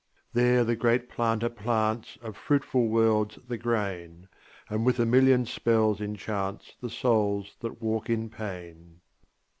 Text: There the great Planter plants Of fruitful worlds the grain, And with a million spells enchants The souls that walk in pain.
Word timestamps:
There 0.33 0.63
the 0.63 0.75
great 0.75 1.09
Planter 1.09 1.47
plants 1.47 2.17
Of 2.23 2.35
fruitful 2.35 2.87
worlds 2.87 3.37
the 3.47 3.55
grain, 3.59 4.29
And 4.67 4.83
with 4.83 4.97
a 4.99 5.05
million 5.05 5.45
spells 5.45 6.01
enchants 6.01 6.73
The 6.81 6.89
souls 6.89 7.55
that 7.59 7.83
walk 7.83 8.09
in 8.09 8.31
pain. 8.31 9.01